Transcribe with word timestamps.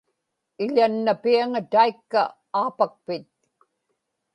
iḷannapiaŋa 0.63 1.59
taikka 1.71 2.21
aapakpit 2.61 3.29